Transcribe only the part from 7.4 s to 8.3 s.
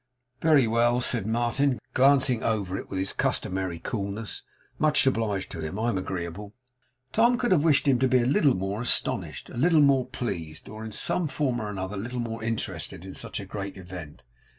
have wished him to be a